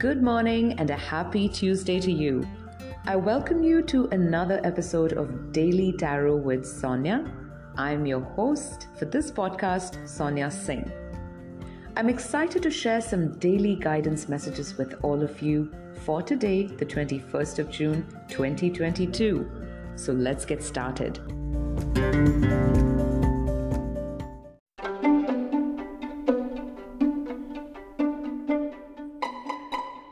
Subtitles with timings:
[0.00, 2.48] Good morning and a happy Tuesday to you.
[3.04, 7.30] I welcome you to another episode of Daily Tarot with Sonia.
[7.76, 10.90] I'm your host for this podcast, Sonia Singh.
[11.98, 15.70] I'm excited to share some daily guidance messages with all of you
[16.06, 19.50] for today, the 21st of June, 2022.
[19.96, 21.20] So let's get started.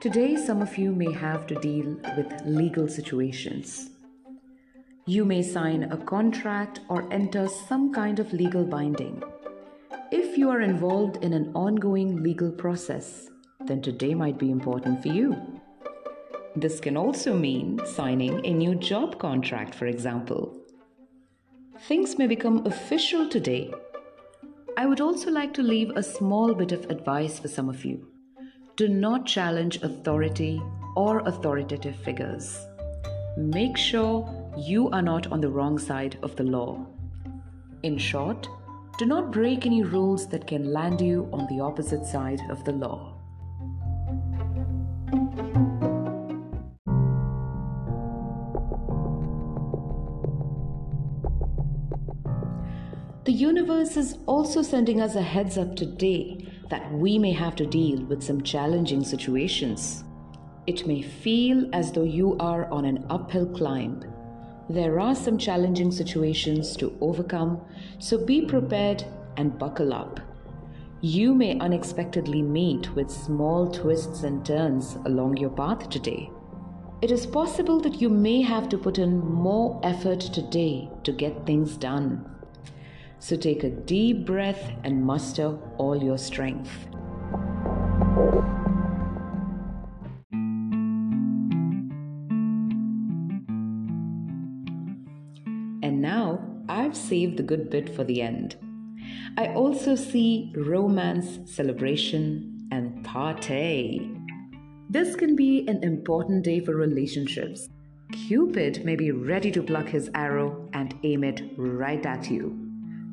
[0.01, 3.91] Today, some of you may have to deal with legal situations.
[5.07, 9.21] You may sign a contract or enter some kind of legal binding.
[10.13, 13.29] If you are involved in an ongoing legal process,
[13.67, 15.37] then today might be important for you.
[16.55, 20.57] This can also mean signing a new job contract, for example.
[21.89, 23.75] Things may become official today.
[24.77, 28.07] I would also like to leave a small bit of advice for some of you.
[28.79, 30.63] Do not challenge authority
[30.95, 32.65] or authoritative figures.
[33.37, 36.87] Make sure you are not on the wrong side of the law.
[37.83, 38.49] In short,
[38.97, 42.71] do not break any rules that can land you on the opposite side of the
[42.71, 43.15] law.
[53.25, 57.67] The universe is also sending us a heads up today that we may have to
[57.67, 60.05] deal with some challenging situations.
[60.67, 64.05] It may feel as though you are on an uphill climb
[64.71, 67.63] there are some challenging situations to overcome,
[67.99, 69.03] so be prepared
[69.39, 70.21] and buckle up.
[71.01, 76.31] You may unexpectedly meet with small twists and turns along your path today.
[77.01, 81.47] It is possible that you may have to put in more effort today to get
[81.47, 82.29] things done.
[83.21, 86.71] So take a deep breath and muster all your strength.
[95.83, 98.57] And now I've saved the good bit for the end.
[99.37, 104.11] I also see romance, celebration, and party.
[104.91, 107.69] This can be an important day for relationships.
[108.13, 112.68] Cupid may be ready to pluck his arrow and aim it right at you.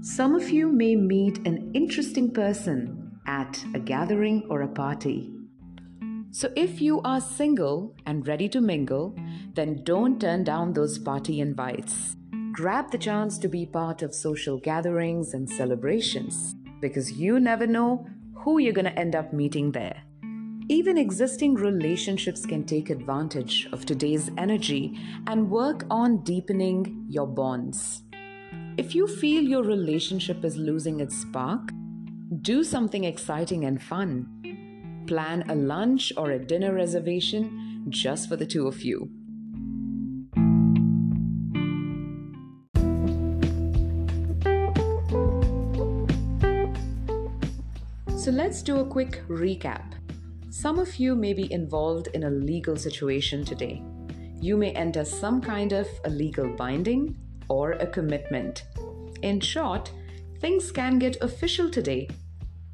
[0.06, 5.34] Some of you may meet an interesting person at a gathering or a party.
[6.30, 9.16] So, if you are single and ready to mingle,
[9.56, 12.16] then don't turn down those party invites.
[12.52, 18.08] Grab the chance to be part of social gatherings and celebrations because you never know
[18.36, 20.04] who you're going to end up meeting there.
[20.70, 28.04] Even existing relationships can take advantage of today's energy and work on deepening your bonds.
[28.78, 31.72] If you feel your relationship is losing its spark,
[32.42, 34.28] do something exciting and fun.
[35.08, 39.10] Plan a lunch or a dinner reservation just for the two of you.
[48.18, 49.94] So let's do a quick recap.
[50.50, 53.82] Some of you may be involved in a legal situation today.
[54.42, 57.16] You may enter some kind of a legal binding
[57.50, 58.64] or a commitment.
[59.22, 59.92] In short,
[60.40, 62.10] things can get official today.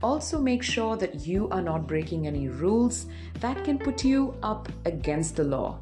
[0.03, 3.05] Also, make sure that you are not breaking any rules
[3.39, 5.79] that can put you up against the law.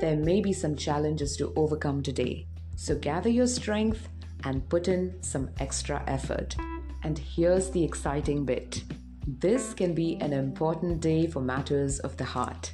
[0.00, 4.08] There may be some challenges to overcome today, so gather your strength
[4.44, 6.54] and put in some extra effort.
[7.02, 8.82] And here's the exciting bit
[9.26, 12.72] this can be an important day for matters of the heart.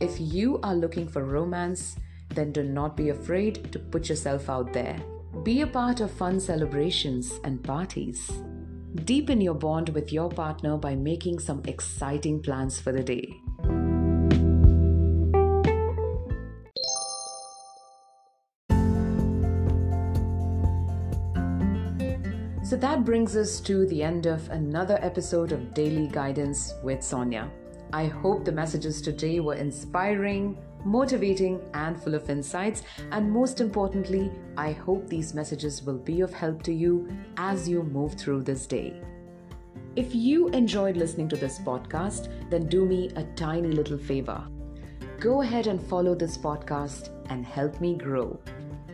[0.00, 1.96] If you are looking for romance,
[2.34, 5.00] then do not be afraid to put yourself out there.
[5.42, 8.30] Be a part of fun celebrations and parties.
[9.04, 13.32] Deepen your bond with your partner by making some exciting plans for the day.
[22.70, 27.50] So that brings us to the end of another episode of Daily Guidance with Sonia.
[27.92, 32.82] I hope the messages today were inspiring, motivating, and full of insights.
[33.12, 37.82] And most importantly, I hope these messages will be of help to you as you
[37.82, 39.00] move through this day.
[39.96, 44.46] If you enjoyed listening to this podcast, then do me a tiny little favor.
[45.18, 48.38] Go ahead and follow this podcast and help me grow.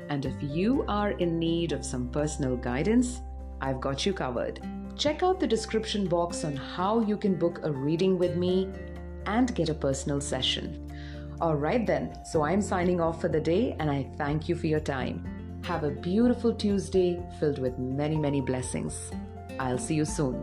[0.08, 3.20] And if you are in need of some personal guidance,
[3.60, 4.60] I've got you covered.
[4.96, 8.68] Check out the description box on how you can book a reading with me
[9.26, 10.85] and get a personal session.
[11.40, 12.24] All right, then.
[12.24, 15.60] So I'm signing off for the day and I thank you for your time.
[15.64, 19.10] Have a beautiful Tuesday filled with many, many blessings.
[19.58, 20.42] I'll see you soon.